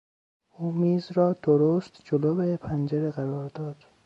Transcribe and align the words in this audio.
او 0.57 0.71
میز 0.71 1.11
را 1.11 1.33
درست 1.33 1.99
جلو 2.05 2.57
پنجره 2.57 3.11
قرار 3.11 3.49
داد. 3.49 3.83